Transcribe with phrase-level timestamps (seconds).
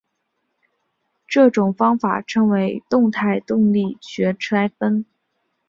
[1.27, 5.05] 这种方法称为动态动力学拆分。